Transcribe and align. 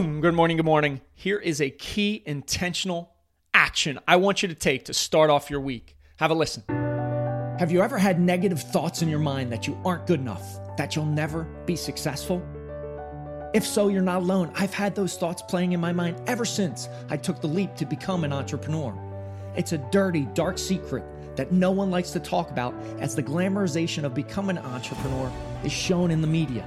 Boom! 0.00 0.22
Good 0.22 0.32
morning, 0.32 0.56
good 0.56 0.64
morning. 0.64 1.02
Here 1.14 1.36
is 1.36 1.60
a 1.60 1.68
key 1.68 2.22
intentional 2.24 3.12
action 3.52 3.98
I 4.08 4.16
want 4.16 4.40
you 4.40 4.48
to 4.48 4.54
take 4.54 4.86
to 4.86 4.94
start 4.94 5.28
off 5.28 5.50
your 5.50 5.60
week. 5.60 5.94
Have 6.16 6.30
a 6.30 6.34
listen. 6.34 6.62
Have 7.58 7.70
you 7.70 7.82
ever 7.82 7.98
had 7.98 8.18
negative 8.18 8.62
thoughts 8.62 9.02
in 9.02 9.10
your 9.10 9.18
mind 9.18 9.52
that 9.52 9.66
you 9.66 9.78
aren't 9.84 10.06
good 10.06 10.18
enough, 10.18 10.42
that 10.78 10.96
you'll 10.96 11.04
never 11.04 11.44
be 11.66 11.76
successful? 11.76 12.42
If 13.52 13.66
so, 13.66 13.88
you're 13.88 14.00
not 14.00 14.22
alone. 14.22 14.50
I've 14.54 14.72
had 14.72 14.94
those 14.94 15.18
thoughts 15.18 15.42
playing 15.42 15.72
in 15.72 15.80
my 15.80 15.92
mind 15.92 16.18
ever 16.26 16.46
since 16.46 16.88
I 17.10 17.18
took 17.18 17.42
the 17.42 17.48
leap 17.48 17.74
to 17.74 17.84
become 17.84 18.24
an 18.24 18.32
entrepreneur. 18.32 18.98
It's 19.54 19.72
a 19.72 19.78
dirty, 19.92 20.26
dark 20.32 20.56
secret 20.56 21.04
that 21.36 21.52
no 21.52 21.72
one 21.72 21.90
likes 21.90 22.10
to 22.12 22.20
talk 22.20 22.50
about 22.50 22.74
as 23.00 23.14
the 23.14 23.22
glamorization 23.22 24.04
of 24.04 24.14
becoming 24.14 24.56
an 24.56 24.64
entrepreneur 24.64 25.30
is 25.62 25.72
shown 25.72 26.10
in 26.10 26.22
the 26.22 26.26
media. 26.26 26.66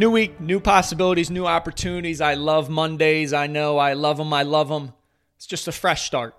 New 0.00 0.10
week, 0.10 0.40
new 0.40 0.60
possibilities, 0.60 1.30
new 1.30 1.44
opportunities. 1.44 2.22
I 2.22 2.32
love 2.32 2.70
Mondays. 2.70 3.34
I 3.34 3.48
know 3.48 3.76
I 3.76 3.92
love 3.92 4.16
them. 4.16 4.32
I 4.32 4.44
love 4.44 4.70
them. 4.70 4.94
It's 5.36 5.46
just 5.46 5.68
a 5.68 5.72
fresh 5.72 6.06
start. 6.06 6.34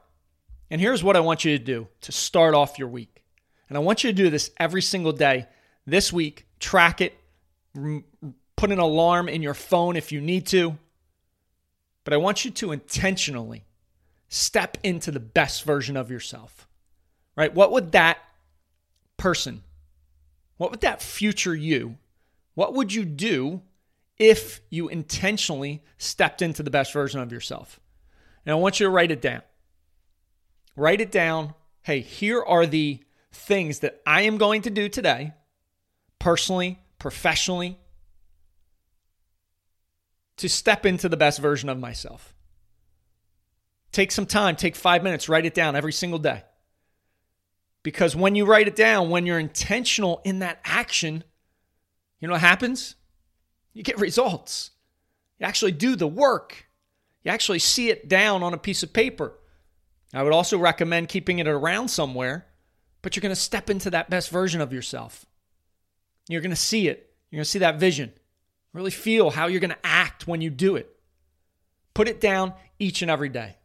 And 0.71 0.81
here's 0.81 1.03
what 1.03 1.15
I 1.15 1.19
want 1.19 1.45
you 1.45 1.55
to 1.55 1.63
do 1.63 1.87
to 2.01 2.11
start 2.11 2.55
off 2.55 2.79
your 2.79 2.87
week. 2.87 3.23
And 3.69 3.77
I 3.77 3.81
want 3.81 4.03
you 4.03 4.09
to 4.09 4.15
do 4.15 4.31
this 4.31 4.49
every 4.57 4.81
single 4.81 5.11
day 5.11 5.45
this 5.85 6.11
week. 6.11 6.47
Track 6.59 7.01
it, 7.01 7.15
put 8.55 8.71
an 8.71 8.79
alarm 8.79 9.29
in 9.29 9.43
your 9.43 9.53
phone 9.53 9.95
if 9.95 10.11
you 10.11 10.21
need 10.21 10.47
to. 10.47 10.75
But 12.03 12.15
I 12.15 12.17
want 12.17 12.43
you 12.43 12.49
to 12.49 12.71
intentionally 12.71 13.63
step 14.27 14.79
into 14.81 15.11
the 15.11 15.19
best 15.19 15.65
version 15.65 15.97
of 15.97 16.09
yourself. 16.09 16.67
Right? 17.35 17.53
What 17.53 17.71
would 17.73 17.91
that 17.91 18.17
person, 19.17 19.61
what 20.57 20.71
would 20.71 20.81
that 20.81 21.03
future 21.03 21.53
you 21.53 21.99
what 22.53 22.73
would 22.73 22.93
you 22.93 23.05
do 23.05 23.61
if 24.17 24.61
you 24.69 24.89
intentionally 24.89 25.83
stepped 25.97 26.41
into 26.41 26.63
the 26.63 26.69
best 26.69 26.93
version 26.93 27.19
of 27.19 27.31
yourself? 27.31 27.79
And 28.45 28.53
I 28.53 28.55
want 28.55 28.79
you 28.79 28.85
to 28.85 28.89
write 28.89 29.11
it 29.11 29.21
down. 29.21 29.41
Write 30.75 31.01
it 31.01 31.11
down. 31.11 31.53
Hey, 31.83 32.01
here 32.01 32.41
are 32.41 32.65
the 32.65 33.03
things 33.31 33.79
that 33.79 34.01
I 34.05 34.23
am 34.23 34.37
going 34.37 34.63
to 34.63 34.69
do 34.69 34.89
today, 34.89 35.33
personally, 36.19 36.79
professionally, 36.99 37.77
to 40.37 40.49
step 40.49 40.85
into 40.85 41.07
the 41.07 41.17
best 41.17 41.39
version 41.39 41.69
of 41.69 41.79
myself. 41.79 42.33
Take 43.91 44.11
some 44.11 44.25
time, 44.25 44.55
take 44.55 44.75
five 44.75 45.03
minutes, 45.03 45.27
write 45.27 45.45
it 45.45 45.53
down 45.53 45.75
every 45.75 45.93
single 45.93 46.19
day. 46.19 46.43
Because 47.83 48.15
when 48.15 48.35
you 48.35 48.45
write 48.45 48.67
it 48.67 48.75
down, 48.75 49.09
when 49.09 49.25
you're 49.25 49.39
intentional 49.39 50.21
in 50.23 50.39
that 50.39 50.59
action, 50.63 51.23
you 52.21 52.27
know 52.27 52.33
what 52.33 52.41
happens? 52.41 52.95
You 53.73 53.83
get 53.83 53.99
results. 53.99 54.71
You 55.39 55.47
actually 55.47 55.71
do 55.73 55.95
the 55.95 56.07
work. 56.07 56.67
You 57.23 57.31
actually 57.31 57.59
see 57.59 57.89
it 57.89 58.07
down 58.07 58.43
on 58.43 58.53
a 58.53 58.57
piece 58.57 58.83
of 58.83 58.93
paper. 58.93 59.33
I 60.13 60.23
would 60.23 60.33
also 60.33 60.57
recommend 60.57 61.09
keeping 61.09 61.39
it 61.39 61.47
around 61.47 61.87
somewhere, 61.87 62.45
but 63.01 63.15
you're 63.15 63.21
going 63.21 63.35
to 63.35 63.41
step 63.41 63.69
into 63.69 63.89
that 63.89 64.09
best 64.09 64.29
version 64.29 64.61
of 64.61 64.71
yourself. 64.71 65.25
You're 66.29 66.41
going 66.41 66.51
to 66.51 66.55
see 66.55 66.87
it. 66.87 67.13
You're 67.29 67.39
going 67.39 67.45
to 67.45 67.49
see 67.49 67.59
that 67.59 67.79
vision. 67.79 68.11
Really 68.73 68.91
feel 68.91 69.31
how 69.31 69.47
you're 69.47 69.59
going 69.59 69.71
to 69.71 69.85
act 69.85 70.27
when 70.27 70.41
you 70.41 70.49
do 70.49 70.75
it. 70.75 70.95
Put 71.93 72.07
it 72.07 72.21
down 72.21 72.53
each 72.77 73.01
and 73.01 73.09
every 73.09 73.29
day. 73.29 73.57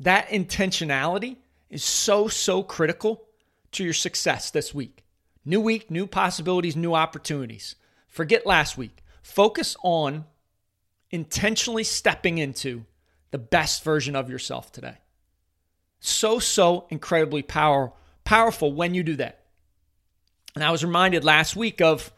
That 0.00 0.28
intentionality 0.28 1.36
is 1.70 1.82
so, 1.82 2.28
so 2.28 2.62
critical 2.62 3.24
to 3.72 3.84
your 3.84 3.94
success 3.94 4.50
this 4.50 4.74
week. 4.74 5.04
New 5.44 5.60
week, 5.60 5.90
new 5.90 6.06
possibilities, 6.06 6.76
new 6.76 6.94
opportunities. 6.94 7.74
Forget 8.06 8.46
last 8.46 8.78
week. 8.78 9.02
Focus 9.22 9.76
on 9.82 10.24
intentionally 11.10 11.84
stepping 11.84 12.38
into 12.38 12.84
the 13.30 13.38
best 13.38 13.82
version 13.82 14.14
of 14.14 14.30
yourself 14.30 14.70
today. 14.70 14.98
So, 16.00 16.38
so 16.38 16.86
incredibly 16.90 17.42
power, 17.42 17.92
powerful 18.24 18.72
when 18.72 18.94
you 18.94 19.02
do 19.02 19.16
that. 19.16 19.40
And 20.54 20.62
I 20.62 20.70
was 20.70 20.84
reminded 20.84 21.24
last 21.24 21.56
week 21.56 21.80
of 21.80 22.12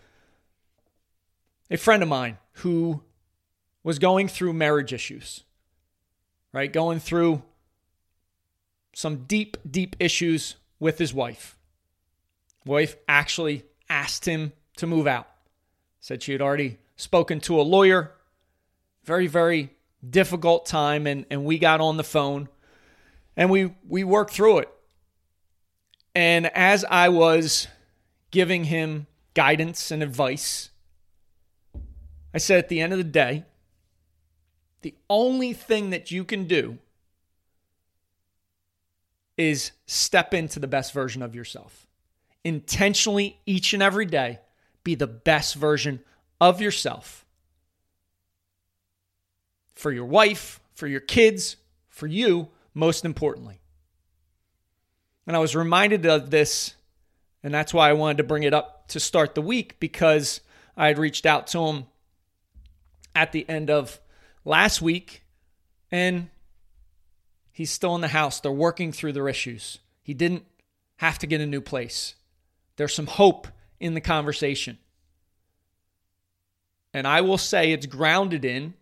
a 1.71 1.77
friend 1.77 2.03
of 2.03 2.09
mine 2.09 2.39
who 2.59 3.03
was 3.83 3.99
going 3.99 4.29
through 4.29 4.55
marriage 4.55 4.93
issues, 4.93 5.45
right? 6.53 6.73
Going 6.73 6.99
through 6.99 7.43
some 8.95 9.25
deep, 9.25 9.57
deep 9.69 9.97
issues 10.01 10.57
with 10.81 10.99
his 10.99 11.13
wife. 11.13 11.57
Wife 12.65 12.97
actually 13.07 13.65
asked 13.89 14.25
him 14.25 14.53
to 14.77 14.87
move 14.87 15.07
out. 15.07 15.29
Said 16.01 16.23
she 16.23 16.33
had 16.33 16.43
already 16.43 16.79
spoken 16.97 17.41
to 17.41 17.61
a 17.61 17.63
lawyer. 17.63 18.13
Very, 19.05 19.27
very 19.27 19.71
difficult 20.09 20.67
time. 20.67 21.07
And, 21.07 21.27
and 21.31 21.45
we 21.45 21.59
got 21.59 21.81
on 21.81 21.97
the 21.97 22.05
phone 22.05 22.49
and 23.37 23.51
we, 23.51 23.75
we 23.87 24.05
worked 24.05 24.33
through 24.33 24.59
it. 24.59 24.69
And 26.15 26.47
as 26.47 26.85
I 26.85 27.09
was 27.09 27.67
giving 28.31 28.65
him 28.65 29.07
guidance 29.35 29.91
and 29.91 30.03
advice, 30.03 30.71
I 32.33 32.39
said 32.39 32.59
at 32.59 32.69
the 32.69 32.81
end 32.81 32.93
of 32.93 32.99
the 32.99 33.05
day, 33.05 33.45
the 34.83 34.95
only 35.09 35.53
thing 35.53 35.91
that 35.91 36.11
you 36.11 36.25
can 36.25 36.45
do 36.45 36.79
is 39.37 39.73
step 39.87 40.33
into 40.33 40.61
the 40.61 40.69
best 40.69 40.93
version 40.93 41.23
of 41.23 41.35
yourself 41.35 41.84
intentionally 42.45 43.41
each 43.47 43.73
and 43.73 43.83
every 43.83 44.07
day 44.07 44.39
be 44.85 44.95
the 44.95 45.07
best 45.07 45.55
version 45.55 46.01
of 46.41 46.61
yourself 46.61 47.25
for 49.75 49.91
your 49.91 50.05
wife, 50.05 50.61
for 50.75 50.87
your 50.87 51.01
kids, 51.01 51.57
for 51.89 52.07
you, 52.07 52.49
most 52.75 53.05
importantly. 53.05 53.61
And 55.27 55.35
I 55.35 55.41
was 55.41 55.57
reminded 55.57 56.07
of 56.07 56.31
this, 56.31 56.75
and 57.43 57.53
that's 57.53 57.75
why 57.75 57.89
I 57.89 57.95
wanted 57.95 58.19
to 58.19 58.25
bring 58.25 58.43
it 58.43 58.55
up 58.55 58.89
to 58.89 59.01
start 59.01 59.35
the 59.35 59.43
week 59.43 59.81
because 59.81 60.41
I 60.77 60.89
had 60.89 60.99
reached 60.99 61.27
out 61.27 61.47
to 61.49 61.67
him 61.67 61.87
at 63.15 63.33
the 63.33 63.49
end 63.49 63.71
of 63.71 64.01
last 64.45 64.83
week, 64.83 65.23
and 65.91 66.29
he's 67.53 67.71
still 67.71 67.95
in 67.95 68.01
the 68.01 68.09
house. 68.09 68.41
They're 68.41 68.53
working 68.53 68.93
through 68.93 69.13
their 69.13 69.29
issues. 69.29 69.79
He 70.03 70.15
didn't 70.15 70.45
have 70.97 71.19
to 71.21 71.27
get 71.27 71.41
a 71.41 71.47
new 71.47 71.61
place. 71.61 72.15
There's 72.77 72.95
some 72.95 73.07
hope 73.07 73.49
in 73.81 73.95
the 73.95 74.01
conversation. 74.01 74.79
And 76.93 77.07
I 77.07 77.21
will 77.21 77.39
say 77.39 77.73
it's 77.73 77.87
grounded 77.87 78.45
in 78.45 78.75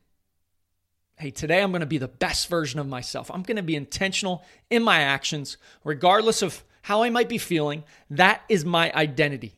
hey, 1.23 1.31
today 1.31 1.63
I'm 1.63 1.71
going 1.71 1.81
to 1.81 1.87
be 1.87 1.99
the 1.99 2.09
best 2.09 2.49
version 2.49 2.81
of 2.81 2.89
myself. 2.89 3.31
I'm 3.31 3.45
going 3.45 3.57
to 3.57 3.63
be 3.63 3.77
intentional 3.77 4.43
in 4.71 4.83
my 4.83 5.01
actions, 5.03 5.57
regardless 5.85 6.43
of 6.43 6.65
how 6.83 7.05
I 7.05 7.11
might 7.11 7.29
be 7.29 7.39
feeling. 7.39 7.85
That 8.11 8.43
is 8.49 8.65
my 8.65 8.93
identity. 8.93 9.55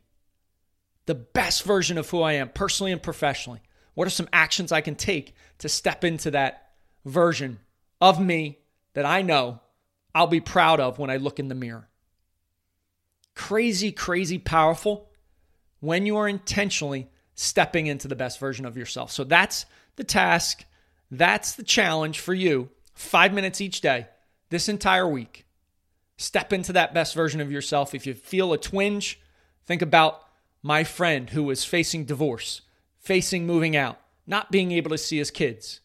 The 1.07 1.15
best 1.15 1.63
version 1.63 1.97
of 1.97 2.11
who 2.11 2.21
I 2.21 2.35
am, 2.35 2.51
personally 2.51 2.93
and 2.93 3.03
professionally. 3.03 3.63
What 3.95 4.07
are 4.07 4.11
some 4.11 4.29
actions 4.31 4.73
I 4.73 4.83
can 4.83 4.95
take 4.95 5.35
to 5.59 5.71
step 5.71 6.05
into 6.05 6.33
that 6.33 6.73
version 7.07 7.61
of 7.99 8.21
me 8.21 8.59
that 8.93 9.07
I 9.07 9.23
know 9.23 9.61
I'll 10.15 10.27
be 10.27 10.41
proud 10.41 10.81
of 10.81 10.99
when 10.99 11.09
I 11.09 11.17
look 11.17 11.39
in 11.39 11.49
the 11.49 11.55
mirror? 11.55 11.89
Crazy, 13.35 13.93
crazy 13.93 14.39
powerful 14.39 15.09
when 15.81 16.07
you 16.07 16.17
are 16.17 16.29
intentionally 16.29 17.09
stepping 17.35 17.87
into 17.87 18.09
the 18.09 18.17
best 18.17 18.39
version 18.39 18.65
of 18.65 18.77
yourself. 18.77 19.11
So 19.11 19.25
that's 19.25 19.67
the 19.97 20.05
task. 20.05 20.65
That's 21.11 21.55
the 21.55 21.63
challenge 21.63 22.21
for 22.21 22.35
you. 22.35 22.71
Five 22.95 23.33
minutes 23.35 23.61
each 23.61 23.81
day, 23.81 24.07
this 24.51 24.69
entire 24.69 25.07
week. 25.07 25.47
Step 26.17 26.53
into 26.53 26.73
that 26.73 26.95
best 26.95 27.15
version 27.15 27.41
of 27.41 27.51
yourself. 27.51 27.95
If 27.95 28.07
you 28.07 28.15
feel 28.15 28.53
a 28.53 28.59
twinge, 28.59 29.21
think 29.65 29.83
about 29.83 30.23
my 30.63 30.85
friend 30.85 31.31
who 31.31 31.43
was 31.45 31.65
facing 31.65 32.05
divorce, 32.05 32.63
facing 32.99 33.47
moving 33.47 33.77
out, 33.77 34.01
not 34.27 34.53
being 34.53 34.73
able 34.73 34.91
to 34.91 34.99
see 34.99 35.19
his 35.19 35.31
kids. 35.31 35.81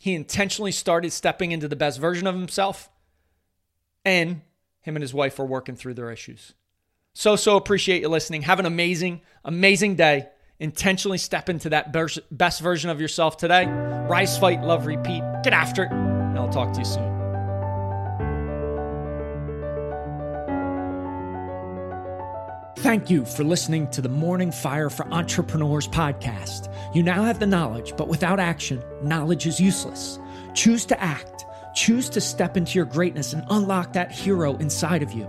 He 0.00 0.14
intentionally 0.14 0.72
started 0.72 1.12
stepping 1.12 1.52
into 1.52 1.68
the 1.68 1.76
best 1.76 2.00
version 2.00 2.26
of 2.26 2.34
himself, 2.34 2.90
and 4.04 4.42
him 4.80 4.96
and 4.96 5.02
his 5.02 5.14
wife 5.14 5.38
are 5.38 5.46
working 5.46 5.76
through 5.76 5.94
their 5.94 6.10
issues. 6.10 6.54
So, 7.14 7.36
so 7.36 7.56
appreciate 7.56 8.02
you 8.02 8.08
listening. 8.08 8.42
Have 8.42 8.58
an 8.58 8.66
amazing, 8.66 9.20
amazing 9.44 9.96
day. 9.96 10.28
Intentionally 10.58 11.18
step 11.18 11.48
into 11.48 11.70
that 11.70 11.92
best 12.30 12.60
version 12.60 12.88
of 12.88 13.00
yourself 13.00 13.36
today. 13.36 13.66
Rise, 13.66 14.38
fight, 14.38 14.62
love, 14.62 14.86
repeat. 14.86 15.22
Get 15.42 15.52
after 15.52 15.84
it. 15.84 15.92
And 15.92 16.38
I'll 16.38 16.48
talk 16.48 16.72
to 16.72 16.78
you 16.78 16.84
soon. 16.84 17.12
Thank 22.78 23.10
you 23.10 23.24
for 23.24 23.44
listening 23.44 23.88
to 23.90 24.00
the 24.00 24.08
Morning 24.08 24.50
Fire 24.50 24.90
for 24.90 25.06
Entrepreneurs 25.12 25.86
podcast. 25.88 26.72
You 26.94 27.02
now 27.02 27.22
have 27.24 27.38
the 27.38 27.46
knowledge, 27.46 27.94
but 27.96 28.08
without 28.08 28.40
action, 28.40 28.82
knowledge 29.02 29.46
is 29.46 29.60
useless. 29.60 30.18
Choose 30.54 30.84
to 30.86 31.00
act, 31.00 31.44
choose 31.74 32.08
to 32.10 32.20
step 32.20 32.56
into 32.56 32.74
your 32.74 32.86
greatness 32.86 33.34
and 33.34 33.44
unlock 33.50 33.92
that 33.92 34.10
hero 34.10 34.56
inside 34.56 35.02
of 35.02 35.12
you. 35.12 35.28